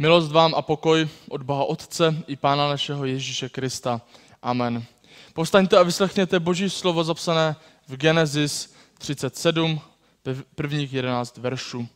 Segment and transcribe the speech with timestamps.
[0.00, 4.00] Milost vám a pokoj od Boha Otce i Pána našeho Ježíše Krista.
[4.42, 4.84] Amen.
[5.32, 7.56] Povstaňte a vyslechněte Boží slovo zapsané
[7.88, 9.80] v Genesis 37,
[10.54, 11.88] prvních 11 veršů.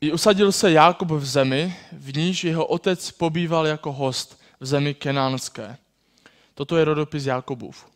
[0.00, 4.94] I usadil se Jákob v zemi, v níž jeho otec pobýval jako host v zemi
[4.94, 5.76] kenánské.
[6.54, 7.86] Toto je rodopis Jákobův.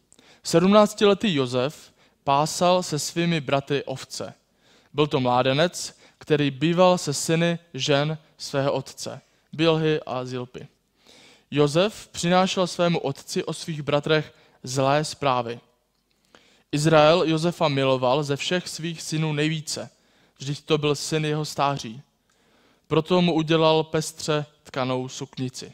[0.44, 1.92] 17-letý Josef
[2.24, 4.34] pásal se svými bratry ovce.
[4.92, 9.20] Byl to mládenec, který býval se syny žen svého otce,
[9.53, 10.68] Bilhy a Zilpy.
[11.50, 15.61] Josef přinášel svému otci o svých bratrech zlé zprávy.
[16.72, 19.90] Izrael Josefa miloval ze všech svých synů nejvíce,
[20.39, 22.03] vždyť to byl syn jeho stáří.
[22.86, 25.72] Proto mu udělal pestře tkanou suknici.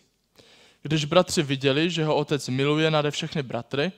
[0.82, 3.92] Když bratři viděli, že ho otec miluje nade všechny bratry,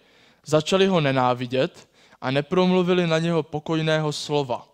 [0.46, 1.88] začali ho nenávidět
[2.20, 4.71] a nepromluvili na něho pokojného slova.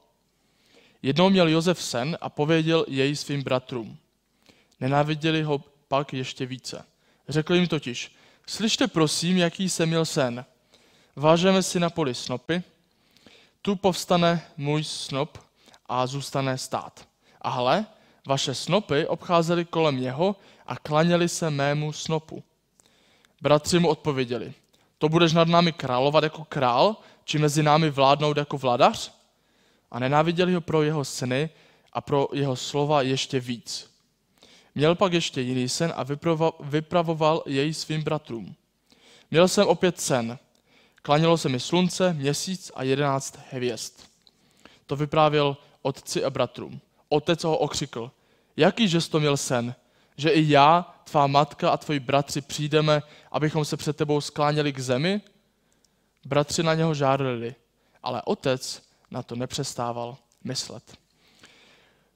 [1.03, 3.99] Jednou měl Josef sen a pověděl jej svým bratrům.
[4.81, 6.85] Nenáviděli ho pak ještě více.
[7.29, 8.15] Řekl jim totiž,
[8.47, 10.45] slyšte prosím, jaký jsem měl sen.
[11.17, 12.63] Vážeme si na poli snopy,
[13.63, 15.39] tu povstane můj snop
[15.87, 17.09] a zůstane stát.
[17.43, 17.87] A hle,
[18.27, 22.43] vaše snopy obcházely kolem něho a klaněli se mému snopu.
[23.41, 24.55] Bratři mu odpověděli,
[24.99, 29.18] to budeš nad námi královat jako král, či mezi námi vládnout jako vladař?
[29.91, 31.51] A nenáviděli ho pro jeho sny
[31.93, 33.91] a pro jeho slova ještě víc.
[34.75, 36.07] Měl pak ještě jiný sen a
[36.61, 38.55] vypravoval jej svým bratrům.
[39.31, 40.39] Měl jsem opět sen.
[41.03, 43.93] Klanilo se mi slunce, měsíc a jedenáct hvězd.
[44.87, 46.81] To vyprávěl otci a bratrům.
[47.09, 48.11] Otec ho okřikl.
[48.57, 49.75] Jaký že to měl sen?
[50.17, 54.79] Že i já, tvá matka a tvoji bratři přijdeme, abychom se před tebou skláněli k
[54.79, 55.21] zemi?
[56.25, 57.55] Bratři na něho žádali,
[58.03, 60.99] ale otec na to nepřestával myslet.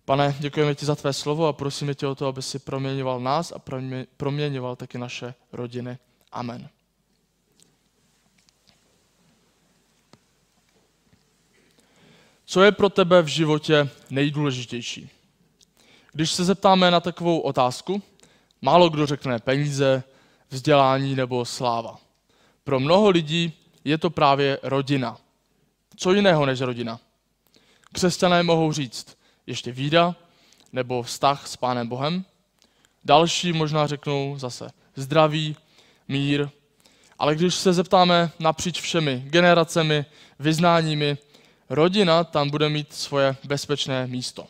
[0.05, 3.53] Pane, děkujeme ti za tvé slovo a prosíme tě o to, aby si proměňoval nás
[3.53, 3.59] a
[4.17, 5.99] proměňoval taky naše rodiny.
[6.33, 6.69] Amen.
[12.45, 15.11] Co je pro tebe v životě nejdůležitější?
[16.13, 18.03] Když se zeptáme na takovou otázku,
[18.63, 20.05] málo kdo řekne peníze,
[20.51, 21.99] vzdělání nebo sláva.
[22.65, 23.53] Pro mnoho lidí
[23.85, 25.19] je to právě rodina.
[26.03, 27.01] Co jiného než rodina?
[27.93, 30.15] Křesťané mohou říct ještě vída
[30.73, 32.25] nebo vztah s Pánem Bohem.
[33.05, 35.57] Další možná řeknou zase zdraví,
[36.09, 36.49] mír.
[37.19, 40.05] Ale když se zeptáme napříč všemi generacemi,
[40.39, 41.19] vyznáními,
[41.71, 44.47] rodina tam bude mít svoje bezpečné místo.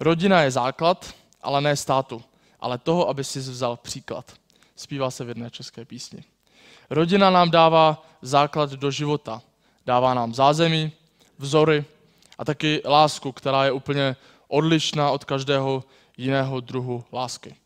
[0.00, 2.22] Rodina je základ, ale ne státu,
[2.60, 4.32] ale toho, aby si vzal příklad.
[4.76, 6.24] Zpívá se v jedné české písni.
[6.90, 9.42] Rodina nám dává základ do života.
[9.90, 10.92] Dává nám zázemí,
[11.38, 11.84] vzory
[12.38, 14.16] a taky lásku, která je úplně
[14.48, 15.84] odlišná od každého
[16.16, 17.56] jiného druhu lásky.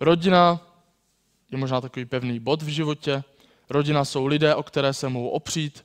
[0.00, 0.60] Rodina
[1.50, 3.24] je možná takový pevný bod v životě.
[3.70, 5.84] Rodina jsou lidé, o které se mohou opřít.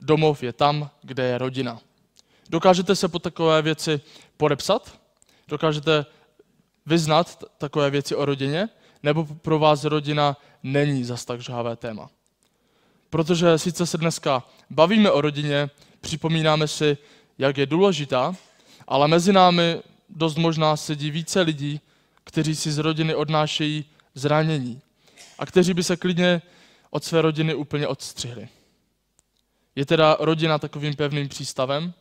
[0.00, 1.78] Domov je tam, kde je rodina.
[2.50, 4.00] Dokážete se po takové věci
[4.36, 4.98] podepsat?
[5.48, 6.06] Dokážete
[6.86, 8.68] vyznat takové věci o rodině?
[9.02, 12.10] Nebo pro vás rodina není zas tak žhavé téma?
[13.10, 15.70] Protože sice se dneska bavíme o rodině,
[16.00, 16.96] připomínáme si,
[17.38, 18.36] jak je důležitá,
[18.88, 21.80] ale mezi námi dost možná sedí více lidí,
[22.24, 24.80] kteří si z rodiny odnášejí zranění
[25.38, 26.42] a kteří by se klidně
[26.90, 28.48] od své rodiny úplně odstřihli.
[29.76, 31.94] Je teda rodina takovým pevným přístavem?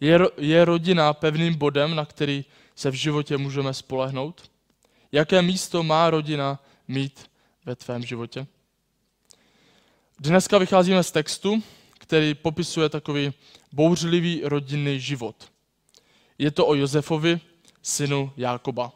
[0.00, 2.44] Je, je rodina pevným bodem, na který
[2.74, 4.50] se v životě můžeme spolehnout?
[5.12, 7.30] Jaké místo má rodina mít
[7.64, 8.46] ve tvém životě?
[10.22, 11.62] Dneska vycházíme z textu,
[11.98, 13.32] který popisuje takový
[13.72, 15.52] bouřlivý rodinný život.
[16.38, 17.40] Je to o Josefovi,
[17.82, 18.92] synu Jákoba.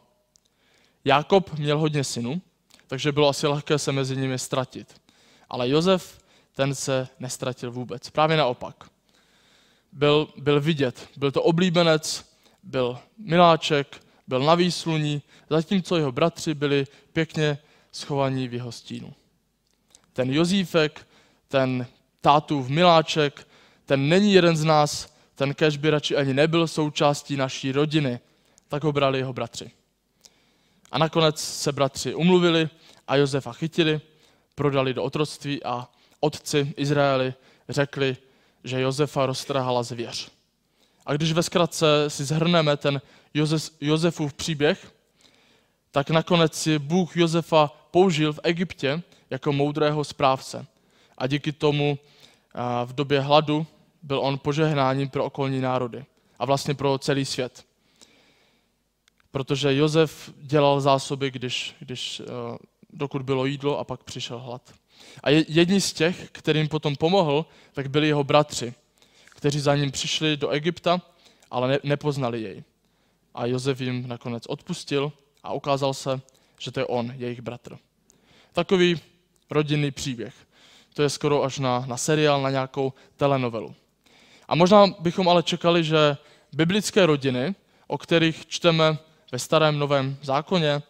[1.04, 2.42] Jákob měl hodně synů,
[2.86, 5.00] takže bylo asi lehké se mezi nimi ztratit.
[5.48, 6.18] Ale Josef,
[6.54, 8.10] ten se nestratil vůbec.
[8.10, 8.90] Právě naopak.
[9.92, 12.24] Byl, byl vidět, byl to oblíbenec,
[12.62, 17.58] byl miláček, byl na výsluní, zatímco jeho bratři byli pěkně
[17.92, 19.14] schovaní v jeho stínu.
[20.12, 21.06] Ten Jozífek,
[21.48, 21.86] ten
[22.20, 23.48] tátův miláček,
[23.84, 28.20] ten není jeden z nás, ten kež by radši ani nebyl součástí naší rodiny,
[28.68, 29.70] tak ho brali jeho bratři.
[30.92, 32.68] A nakonec se bratři umluvili
[33.08, 34.00] a Josefa chytili,
[34.54, 35.88] prodali do otroctví a
[36.20, 37.34] otci Izraeli
[37.68, 38.16] řekli,
[38.64, 40.30] že Josefa roztrhala zvěř.
[41.06, 43.00] A když ve zkratce si zhrneme ten
[43.34, 44.92] Josef, Josefův příběh,
[45.90, 50.66] tak nakonec si Bůh Josefa použil v Egyptě jako moudrého správce.
[51.18, 51.98] A díky tomu
[52.84, 53.66] v době hladu
[54.02, 56.04] byl on požehnáním pro okolní národy
[56.38, 57.64] a vlastně pro celý svět.
[59.36, 62.24] protože Josef dělal zásoby, když, když, eh,
[62.90, 64.74] dokud bylo jídlo a pak přišel hlad.
[65.22, 68.74] A jedni z těch, kterým potom pomohl, tak byli jeho bratři,
[69.24, 71.02] kteří za ním přišli do Egypta,
[71.50, 72.64] ale ne, nepoznali jej.
[73.34, 76.20] A Josef jim nakonec odpustil a ukázal se,
[76.60, 77.78] že to je on, jejich bratr.
[78.52, 79.00] Takový
[79.50, 80.45] rodinný příběh.
[80.96, 83.74] To je skoro až na, na seriál, na nějakou telenovelu.
[84.48, 86.16] A možná bychom ale čekali, že
[86.52, 87.54] biblické rodiny,
[87.86, 88.98] o kterých čteme
[89.32, 90.82] ve starém novém zákoně,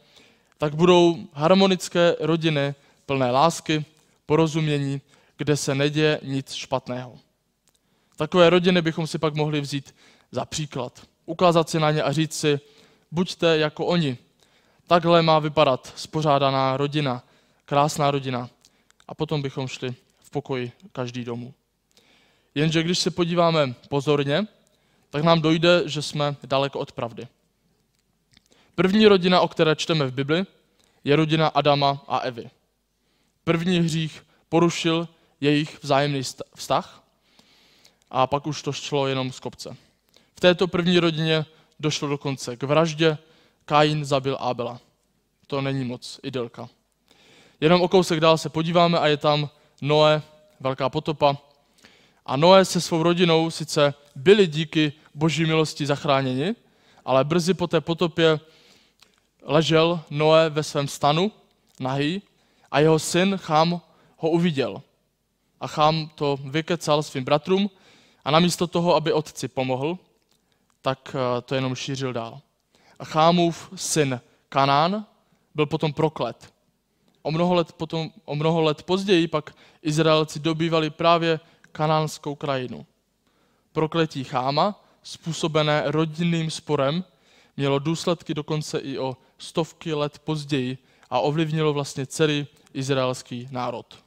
[0.58, 2.74] tak budou harmonické rodiny
[3.06, 3.84] plné lásky,
[4.26, 5.00] porozumění,
[5.36, 7.18] kde se neděje nic špatného.
[8.16, 9.94] Takové rodiny bychom si pak mohli vzít
[10.30, 11.02] za příklad.
[11.24, 12.60] Ukázat si na ně a říct si,
[13.10, 14.18] buďte jako oni.
[14.86, 17.22] Takhle má vypadat spořádaná rodina,
[17.64, 18.48] krásná rodina.
[19.08, 21.54] A potom bychom šli v pokoji každý domů.
[22.54, 24.46] Jenže když se podíváme pozorně,
[25.10, 27.28] tak nám dojde, že jsme daleko od pravdy.
[28.74, 30.44] První rodina, o které čteme v Bibli,
[31.04, 32.50] je rodina Adama a Evy.
[33.44, 35.08] První hřích porušil
[35.40, 36.22] jejich vzájemný
[36.54, 37.04] vztah
[38.10, 39.76] a pak už to šlo jenom z kopce.
[40.34, 41.46] V této první rodině
[41.80, 43.18] došlo dokonce k vraždě,
[43.64, 44.80] Kain zabil Abela.
[45.46, 46.68] To není moc idylka.
[47.60, 49.50] Jenom o kousek dál se podíváme a je tam
[49.82, 50.22] Noé,
[50.60, 51.36] velká potopa.
[52.26, 56.54] A Noé se svou rodinou sice byli díky boží milosti zachráněni,
[57.04, 58.40] ale brzy po té potopě
[59.42, 61.32] ležel Noé ve svém stanu,
[61.80, 62.22] nahý,
[62.70, 63.80] a jeho syn Chám
[64.16, 64.82] ho uviděl.
[65.60, 67.70] A Chám to vykecal svým bratrům
[68.24, 69.98] a namísto toho, aby otci pomohl,
[70.82, 72.40] tak eh, to jenom šířil dál.
[72.98, 75.06] A Chámův syn Kanán
[75.54, 76.55] byl potom proklet.
[77.26, 81.40] O mnoho let, potom, o mnoho let později pak Izraelci dobývali právě
[81.72, 82.86] kanánskou krajinu.
[83.72, 87.04] Prokletí Cháma, způsobené rodinným sporem,
[87.56, 90.78] mělo důsledky dokonce i o stovky let později
[91.10, 93.98] a ovlivnilo vlastně celý izraelský národ.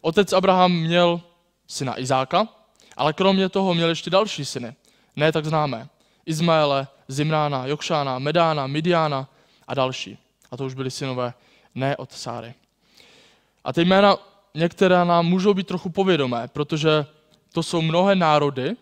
[0.00, 1.20] Otec Abraham měl
[1.66, 2.48] syna Izáka,
[2.96, 4.74] ale kromě toho měl ještě další syny,
[5.16, 5.88] ne tak známé.
[6.26, 9.28] Izmaele, Zimrána, Jokšána, Medána, Midiana
[9.66, 10.18] a další.
[10.50, 11.34] A to už byli synové
[11.74, 12.54] ne od Sáry.
[13.64, 14.16] A ty jména
[14.54, 17.06] některé nám můžou být trochu povědomé, protože
[17.52, 18.76] to jsou mnohé národy,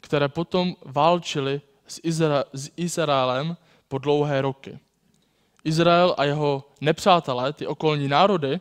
[0.00, 3.56] které potom válčily s, Izra- s Izraelem
[3.88, 4.78] po dlouhé roky.
[5.64, 8.60] Izrael a jeho nepřátelé, ty okolní národy,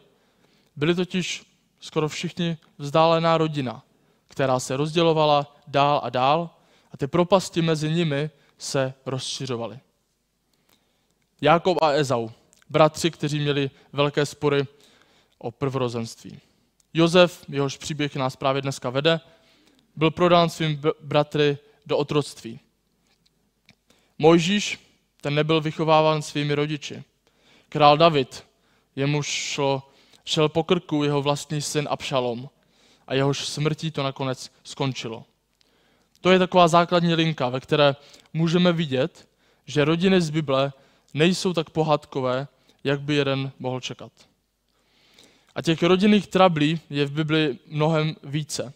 [0.76, 1.46] byli totiž
[1.80, 3.84] skoro všichni vzdálená rodina,
[4.28, 6.50] která se rozdělovala dál a dál
[6.92, 9.80] a ty propasti mezi nimi se rozšiřovaly.
[11.42, 12.30] Jákob a Ezau,
[12.74, 14.68] bratři, kteří měli velké spory
[15.38, 16.40] o prvorozenství.
[16.94, 19.20] Jozef, jehož příběh nás právě dneska vede,
[19.96, 22.60] byl prodán svým bratry do otroctví.
[24.18, 24.80] Mojžíš,
[25.22, 27.04] ten nebyl vychováván svými rodiči.
[27.70, 28.44] Král David,
[28.96, 29.92] jemuž šlo,
[30.26, 32.50] šel po krku jeho vlastní syn Abšalom
[33.08, 35.26] a jehož smrtí to nakonec skončilo.
[36.22, 37.96] To je taková základní linka, ve které
[38.34, 39.28] můžeme vidět,
[39.66, 40.74] že rodiny z Bible
[41.14, 42.48] nejsou tak pohádkové,
[42.84, 44.12] jak by jeden mohl čekat.
[45.56, 48.74] A těch rodinných trablí je v Bibli mnohem více.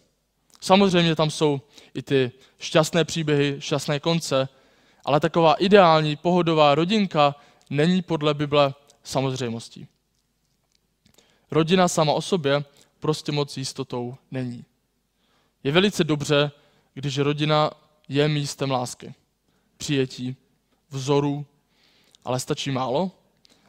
[0.60, 1.60] Samozřejmě tam jsou
[1.94, 4.48] i ty šťastné příběhy, šťastné konce,
[5.04, 7.34] ale taková ideální, pohodová rodinka
[7.70, 9.86] není podle Bible samozřejmostí.
[11.50, 12.64] Rodina sama o sobě
[13.00, 14.64] prostě moc jistotou není.
[15.64, 16.50] Je velice dobře,
[16.94, 17.70] když rodina
[18.08, 19.14] je místem lásky,
[19.76, 20.36] přijetí,
[20.90, 21.46] vzoru,
[22.24, 23.10] ale stačí málo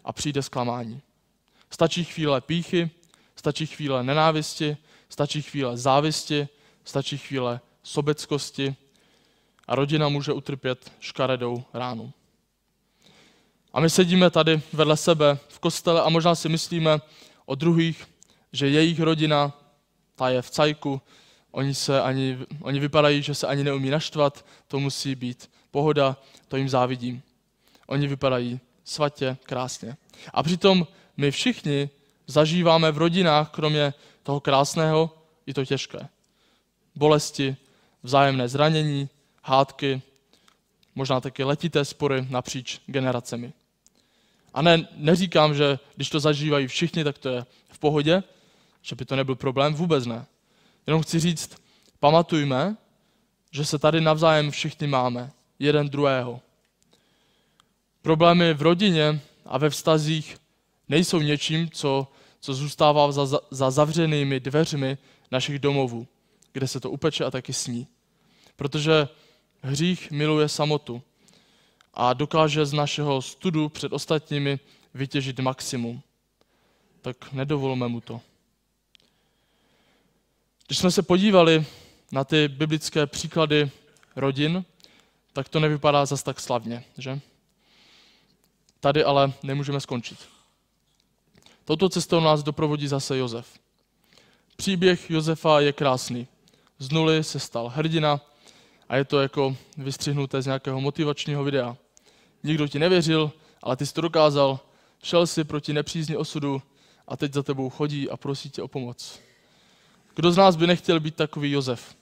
[0.03, 1.01] a přijde zklamání.
[1.69, 2.89] Stačí chvíle píchy,
[3.35, 4.77] stačí chvíle nenávisti,
[5.09, 6.47] stačí chvíle závisti,
[6.83, 8.75] stačí chvíle sobeckosti
[9.67, 12.13] a rodina může utrpět škaredou ránu.
[13.73, 17.01] A my sedíme tady vedle sebe v kostele a možná si myslíme
[17.45, 18.07] o druhých,
[18.53, 19.53] že jejich rodina,
[20.15, 21.01] ta je v cajku,
[21.51, 26.57] oni, se ani, oni vypadají, že se ani neumí naštvat, to musí být pohoda, to
[26.57, 27.21] jim závidím.
[27.87, 29.97] Oni vypadají svatě, krásně.
[30.33, 31.89] A přitom my všichni
[32.27, 33.93] zažíváme v rodinách, kromě
[34.23, 36.07] toho krásného, i to těžké.
[36.95, 37.57] Bolesti,
[38.03, 39.09] vzájemné zranění,
[39.43, 40.01] hádky,
[40.95, 43.53] možná taky letité spory napříč generacemi.
[44.53, 48.23] A ne, neříkám, že když to zažívají všichni, tak to je v pohodě,
[48.81, 50.25] že by to nebyl problém, vůbec ne.
[50.87, 51.61] Jenom chci říct,
[51.99, 52.75] pamatujme,
[53.51, 56.41] že se tady navzájem všichni máme, jeden druhého.
[58.09, 60.37] Problémy v rodině a ve vztazích
[60.87, 62.07] nejsou něčím, co,
[62.39, 64.97] co zůstává za, za zavřenými dveřmi
[65.31, 66.07] našich domovů,
[66.53, 67.87] kde se to upeče a taky sní.
[68.55, 69.07] Protože
[69.61, 71.01] hřích miluje samotu.
[71.93, 74.59] a dokáže z našeho studu před ostatními
[74.93, 76.01] vytěžit maximum.
[77.01, 78.21] Tak nedovolme mu to.
[80.67, 81.65] Když jsme se podívali
[82.11, 83.71] na ty biblické příklady
[84.15, 84.65] rodin,
[85.33, 87.19] tak to nevypadá zas tak slavně, že?
[88.79, 90.17] Tady ale nemůžeme skončit.
[91.65, 93.59] Touto cestou nás doprovodí zase Josef.
[94.55, 96.27] Příběh Josefa je krásný.
[96.79, 98.21] Z nuly se stal hrdina
[98.89, 101.77] a je to jako vystřihnuté z nějakého motivačního videa.
[102.43, 103.31] Nikdo ti nevěřil,
[103.63, 104.59] ale ty jsi to dokázal,
[105.03, 106.61] šel si proti nepřízni osudu
[107.07, 109.19] a teď za tebou chodí a prosí tě o pomoc.
[110.15, 111.95] Kdo z nás by nechtěl být takový Josef?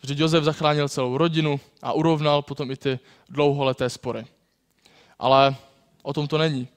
[0.00, 2.98] Vždyť Josef zachránil celou rodinu a urovnal potom i ty
[3.28, 4.26] dlouholeté spory.
[5.18, 5.56] Ale
[6.02, 6.68] o tom to není.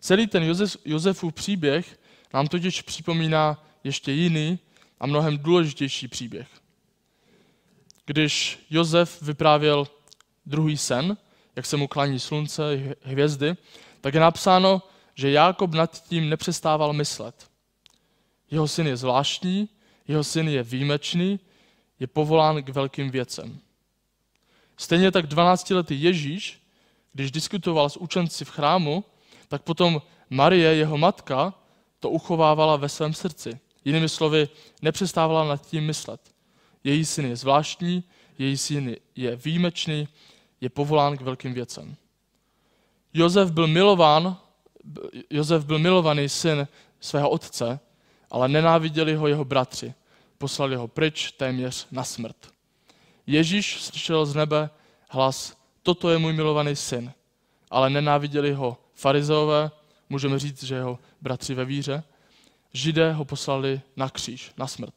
[0.00, 2.00] Celý ten Josef, Josefův příběh
[2.34, 4.58] nám totiž připomíná ještě jiný
[5.00, 6.48] a mnohem důležitější příběh.
[8.06, 9.86] Když Josef vyprávěl
[10.46, 11.16] druhý sen,
[11.56, 13.56] jak se mu klaní slunce, hvězdy,
[14.00, 14.82] tak je napsáno,
[15.14, 17.50] že Jákob nad tím nepřestával myslet.
[18.50, 19.68] Jeho syn je zvláštní,
[20.08, 21.40] jeho syn je výjimečný,
[22.00, 23.58] je povolán k velkým věcem.
[24.76, 26.65] Stejně tak 12-letý Ježíš,
[27.16, 29.04] když diskutoval s učenci v chrámu,
[29.48, 31.54] tak potom Marie, jeho matka,
[32.00, 33.58] to uchovávala ve svém srdci.
[33.84, 34.48] Jinými slovy,
[34.82, 36.20] nepřestávala nad tím myslet.
[36.84, 38.04] Její syn je zvláštní,
[38.38, 40.08] její syn je výjimečný,
[40.60, 41.96] je povolán k velkým věcem.
[43.14, 44.36] Josef byl milován,
[45.30, 46.68] Josef byl milovaný syn
[47.00, 47.80] svého otce,
[48.30, 49.94] ale nenáviděli ho jeho bratři.
[50.38, 52.36] Poslali ho pryč téměř na smrt.
[53.26, 54.70] Ježíš slyšel z nebe
[55.08, 55.56] hlas,
[55.86, 57.12] toto je můj milovaný syn,
[57.70, 59.70] ale nenáviděli ho farizeové,
[60.08, 62.02] můžeme říct, že jeho bratři ve víře,
[62.72, 64.94] židé ho poslali na kříž, na smrt.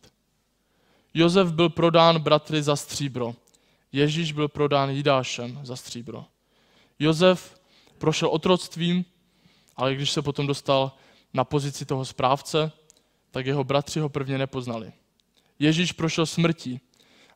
[1.14, 3.36] Josef byl prodán bratry za stříbro.
[3.92, 6.26] Ježíš byl prodán Jidášem za stříbro.
[7.00, 7.62] Josef
[7.98, 9.06] prošel otroctvím,
[9.76, 10.92] ale když se potom dostal
[11.34, 12.72] na pozici toho správce,
[13.32, 14.94] tak jeho bratři ho prvně nepoznali.
[15.60, 16.80] Ježíš prošel smrtí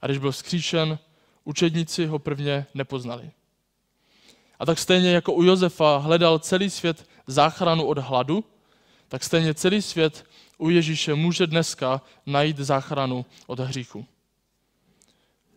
[0.02, 1.00] a když byl skříšen,
[1.44, 3.32] učedníci ho prvně nepoznali.
[4.60, 8.44] A tak stejně jako u Josefa hledal celý svět záchranu od hladu,
[9.08, 10.26] tak stejně celý svět
[10.58, 14.06] u Ježíše může dneska najít záchranu od hříchu.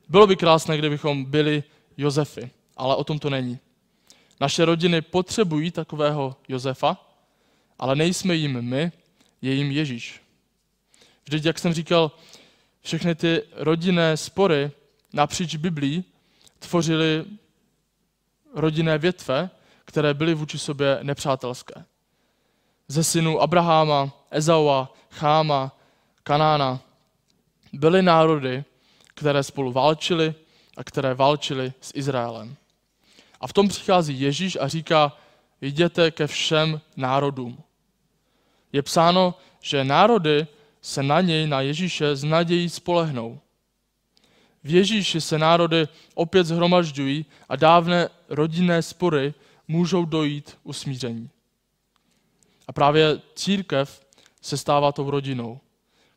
[0.09, 1.65] Bylo by krásné, kdybychom byli
[1.97, 3.59] Josefy, ale o tom to není.
[4.41, 7.07] Naše rodiny potřebují takového Josefa,
[7.79, 8.93] ale nejsme jim my,
[9.43, 10.21] je jim Ježíš.
[11.25, 12.12] Vždyť, jak jsem říkal,
[12.83, 14.71] všechny ty rodinné spory
[15.12, 16.05] napříč Biblí
[16.59, 17.25] tvořily
[18.57, 19.51] rodinné větve,
[19.85, 21.85] které byly vůči sobě nepřátelské.
[22.89, 25.77] Ze synů Abraháma, Ezaua, Cháma,
[26.23, 26.81] Kanána
[27.73, 28.65] byly národy,
[29.15, 30.35] které spolu válčily
[30.77, 32.57] a které válčily s Izraelem.
[33.41, 35.17] A v tom přichází Ježíš a říká,
[35.61, 37.63] jděte ke všem národům.
[38.73, 40.47] Je psáno, že národy
[40.83, 43.41] se na něj, na Ježíše, z nadějí spolehnou.
[44.66, 49.35] V Ježíši se národy opět zhromažďují a dávné rodinné spory
[49.68, 51.30] můžou dojít usmíření.
[52.68, 54.06] A právě církev
[54.42, 55.61] se stává tou rodinou,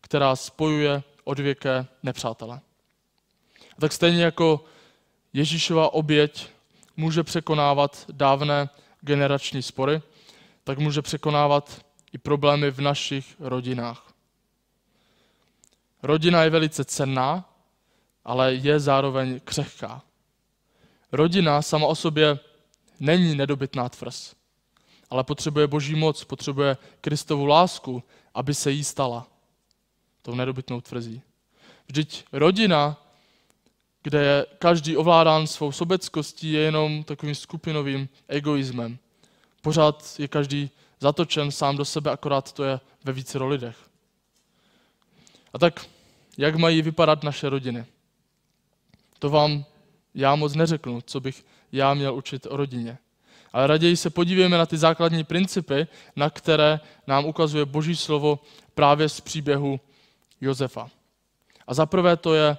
[0.01, 2.61] která spojuje odvěké nepřátele.
[3.77, 4.65] A tak stejně jako
[5.33, 6.49] Ježíšova oběť
[6.97, 8.69] může překonávat dávné
[9.01, 10.01] generační spory,
[10.63, 14.13] tak může překonávat i problémy v našich rodinách.
[16.03, 17.45] Rodina je velice cenná,
[18.29, 20.01] ale je zároveň křehká.
[21.11, 22.39] Rodina sama o sobě
[22.99, 24.35] není nedobytná tvrz,
[25.09, 29.27] ale potřebuje boží moc, potřebuje Kristovu lásku, aby se jí stala
[30.21, 31.21] tou nedobytnou tvrzí.
[31.87, 32.97] Vždyť rodina,
[34.03, 38.97] kde je každý ovládán svou sobeckostí, je jenom takovým skupinovým egoismem.
[39.61, 40.69] Pořád je každý
[40.99, 43.77] zatočen sám do sebe, akorát to je ve více lidech.
[45.53, 45.85] A tak,
[46.37, 47.85] jak mají vypadat naše rodiny?
[49.19, 49.65] To vám
[50.15, 52.97] já moc neřeknu, co bych já měl učit o rodině.
[53.53, 58.39] Ale raději se podívejme na ty základní principy, na které nám ukazuje Boží slovo
[58.73, 59.79] právě z příběhu
[60.41, 60.89] Josefa.
[61.67, 62.57] A za prvé to je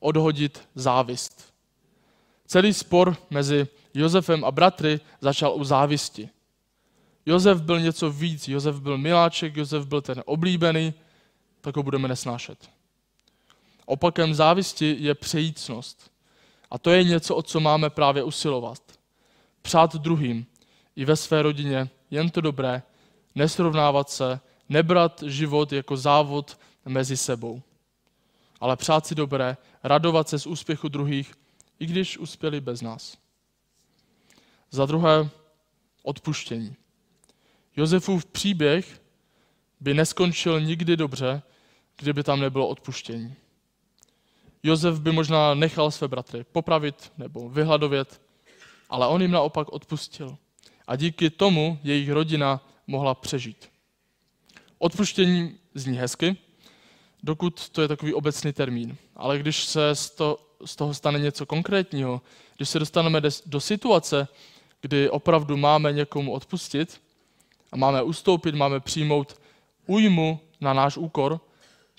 [0.00, 1.54] odhodit závist.
[2.46, 6.28] Celý spor mezi Josefem a bratry začal u závisti.
[7.26, 10.94] Josef byl něco víc, Josef byl miláček, Josef byl ten oblíbený,
[11.60, 12.70] tak ho budeme nesnášet.
[13.90, 16.10] Opakem závisti je přejícnost.
[16.70, 18.82] A to je něco, o co máme právě usilovat.
[19.62, 20.46] Přát druhým
[20.96, 22.82] i ve své rodině jen to dobré,
[23.34, 27.62] nesrovnávat se, nebrat život jako závod mezi sebou.
[28.60, 31.34] Ale přát si dobré, radovat se z úspěchu druhých,
[31.78, 33.18] i když uspěli bez nás.
[34.70, 35.28] Za druhé,
[36.02, 36.76] odpuštění.
[37.76, 39.02] Josefův příběh
[39.80, 41.42] by neskončil nikdy dobře,
[41.96, 43.36] kdyby tam nebylo odpuštění.
[44.62, 48.20] Josef by možná nechal své bratry popravit nebo vyhladovět,
[48.90, 50.36] ale on jim naopak odpustil.
[50.86, 53.70] A díky tomu jejich rodina mohla přežít.
[54.78, 56.36] Odpuštění zní hezky,
[57.22, 58.96] dokud to je takový obecný termín.
[59.16, 59.94] Ale když se
[60.64, 62.22] z toho stane něco konkrétního,
[62.56, 64.28] když se dostaneme do situace,
[64.80, 67.00] kdy opravdu máme někomu odpustit
[67.72, 69.40] a máme ustoupit, máme přijmout
[69.86, 71.40] újmu na náš úkor,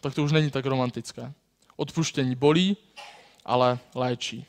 [0.01, 1.33] tak to už není tak romantické.
[1.81, 2.77] Odpuštění bolí,
[3.45, 4.45] ale léčí.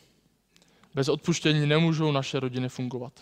[0.95, 3.13] Bez odpuštění nemůžou naše rodiny fungovat.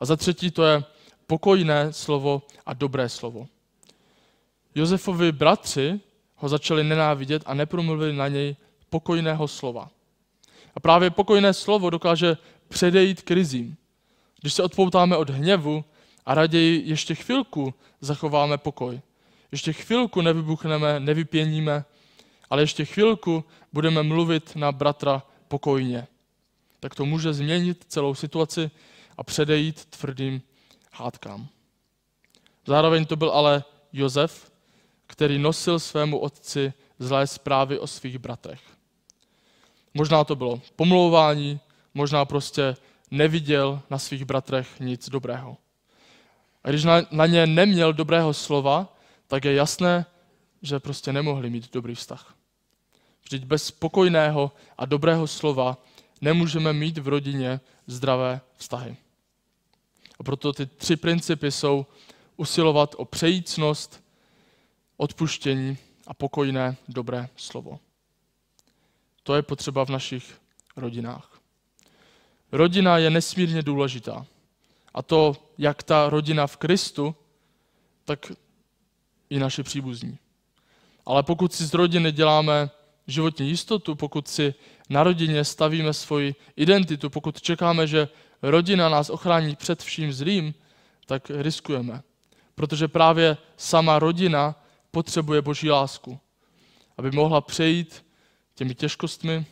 [0.00, 0.84] A za třetí to je
[1.26, 3.48] pokojné slovo a dobré slovo.
[4.74, 6.00] Josefovi bratři
[6.36, 8.56] ho začali nenávidět a nepromluvili na něj
[8.90, 9.90] pokojného slova.
[10.74, 12.36] A právě pokojné slovo dokáže
[12.68, 13.76] předejít krizím.
[14.40, 15.84] Když se odpoutáme od hněvu
[16.26, 19.00] a raději ještě chvilku zachováme pokoj.
[19.52, 21.84] Ještě chvilku nevybuchneme, nevypěníme,
[22.50, 26.06] ale ještě chvilku budeme mluvit na bratra pokojně.
[26.80, 28.70] Tak to může změnit celou situaci
[29.16, 30.42] a předejít tvrdým
[30.92, 31.48] hádkám.
[32.66, 34.52] Zároveň to byl ale Josef,
[35.06, 38.60] který nosil svému otci zlé zprávy o svých bratrech.
[39.94, 41.60] Možná to bylo pomlouvání,
[41.94, 42.76] možná prostě
[43.10, 45.56] neviděl na svých bratrech nic dobrého.
[46.64, 50.06] A když na, na ně neměl dobrého slova, tak je jasné,
[50.62, 52.37] že prostě nemohli mít dobrý vztah.
[53.28, 55.76] Vždyť bez spokojného a dobrého slova
[56.20, 58.96] nemůžeme mít v rodině zdravé vztahy.
[60.18, 61.86] A proto ty tři principy jsou
[62.36, 64.04] usilovat o přejícnost,
[64.96, 67.80] odpuštění a pokojné dobré slovo.
[69.22, 70.40] To je potřeba v našich
[70.76, 71.40] rodinách.
[72.52, 74.26] Rodina je nesmírně důležitá.
[74.94, 77.14] A to, jak ta rodina v Kristu,
[78.04, 78.32] tak
[79.30, 80.18] i naše příbuzní.
[81.06, 82.70] Ale pokud si z rodiny děláme
[83.08, 84.54] životní jistotu, pokud si
[84.90, 88.08] na rodině stavíme svoji identitu, pokud čekáme, že
[88.42, 90.54] rodina nás ochrání před vším zlým,
[91.06, 92.02] tak riskujeme.
[92.54, 96.18] Protože právě sama rodina potřebuje boží lásku,
[96.96, 98.04] aby mohla přejít
[98.54, 99.46] těmi těžkostmi,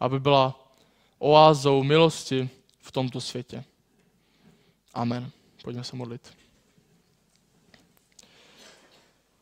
[0.00, 0.72] aby byla
[1.18, 3.64] oázou milosti v tomto světě.
[4.94, 5.30] Amen.
[5.62, 6.32] Pojďme se modlit.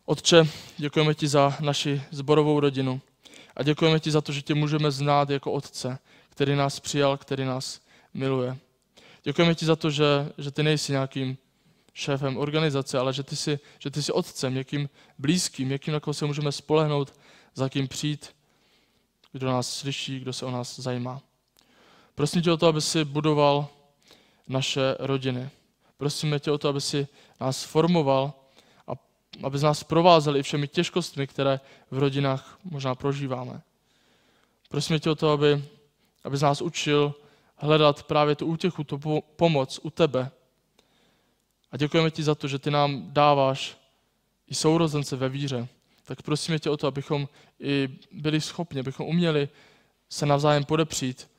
[0.04, 3.00] Otče, děkujeme ti za naši zborovou rodinu
[3.56, 7.44] a děkujeme ti za to, že tě můžeme znát jako Otce, který nás přijal, který
[7.44, 7.80] nás
[8.14, 8.56] miluje.
[9.22, 10.04] Děkujeme ti za to, že,
[10.38, 11.38] že ty nejsi nějakým
[11.94, 14.88] šéfem organizace, ale že ty, jsi, že ty jsi otcem, někým
[15.18, 17.20] blízkým, někým, na koho se můžeme spolehnout,
[17.54, 18.36] za kým přijít,
[19.32, 21.20] kdo nás slyší, kdo se o nás zajímá.
[22.14, 23.68] Prosím tě o to, aby si budoval
[24.48, 25.50] naše rodiny.
[25.96, 27.08] Prosíme tě o to, aby si
[27.40, 28.32] nás formoval
[29.42, 33.62] aby z nás provázel i všemi těžkostmi, které v rodinách možná prožíváme.
[34.68, 35.64] Prosíme tě o to, aby,
[36.24, 37.14] aby z nás učil
[37.56, 39.00] hledat právě tu útěchu, tu
[39.36, 40.30] pomoc u tebe.
[41.72, 43.76] A děkujeme ti za to, že ty nám dáváš
[44.48, 45.68] i sourozence ve víře.
[46.04, 47.28] Tak prosíme tě o to, abychom
[47.60, 49.48] i byli schopni, abychom uměli
[50.08, 51.30] se navzájem podepřít,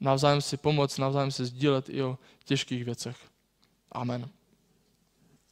[0.00, 3.16] navzájem si pomoct, navzájem si sdílet i o těžkých věcech.
[3.92, 4.28] Amen.